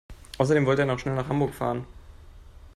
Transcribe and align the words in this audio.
Außerdem 0.39 0.65
wollte 0.65 0.81
er 0.81 0.87
noch 0.87 0.97
schnell 0.97 1.13
nach 1.13 1.29
Hamburg 1.29 1.53
fahren 1.53 1.85